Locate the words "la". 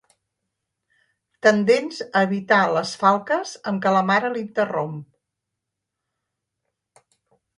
3.97-4.01